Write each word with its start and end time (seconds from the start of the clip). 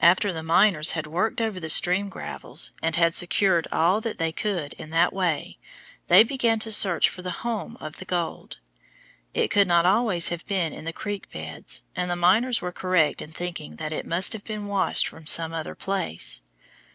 After 0.00 0.32
the 0.32 0.42
miners 0.42 0.92
had 0.92 1.06
worked 1.06 1.42
over 1.42 1.60
the 1.60 1.68
stream 1.68 2.08
gravels 2.08 2.70
and 2.80 2.96
had 2.96 3.12
secured 3.14 3.68
all 3.70 4.00
that 4.00 4.16
they 4.16 4.32
could 4.32 4.72
in 4.78 4.88
that 4.92 5.12
way, 5.12 5.58
they 6.06 6.22
began 6.24 6.58
to 6.60 6.72
search 6.72 7.10
for 7.10 7.20
the 7.20 7.30
home 7.44 7.76
of 7.78 7.98
the 7.98 8.06
gold. 8.06 8.60
It 9.34 9.50
could 9.50 9.68
not 9.68 9.84
always 9.84 10.30
have 10.30 10.46
been 10.46 10.72
in 10.72 10.86
the 10.86 10.92
creek 10.94 11.30
beds, 11.30 11.82
and 11.94 12.10
the 12.10 12.16
miners 12.16 12.62
were 12.62 12.72
correct 12.72 13.20
in 13.20 13.30
thinking 13.30 13.76
that 13.76 13.92
it 13.92 14.06
must 14.06 14.32
have 14.32 14.44
been 14.44 14.68
washed 14.68 15.06
from 15.06 15.26
some 15.26 15.52
other 15.52 15.74
place. 15.74 16.40